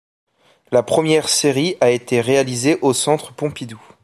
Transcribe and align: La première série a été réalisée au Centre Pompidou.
La 0.71 0.81
première 0.81 1.29
série 1.29 1.75
a 1.79 1.91
été 1.91 2.21
réalisée 2.21 2.79
au 2.81 2.91
Centre 2.91 3.33
Pompidou. 3.35 3.79